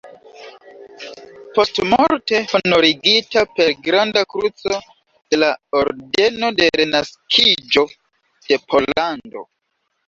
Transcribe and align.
Postmorte 1.57 2.39
honorigita 2.53 3.43
per 3.59 3.69
Granda 3.89 4.25
Kruco 4.33 4.81
de 4.89 5.41
la 5.43 5.51
Ordeno 5.83 6.51
de 6.63 6.73
Renaskiĝo 6.83 7.87
de 7.93 8.63
Pollando. 8.69 9.49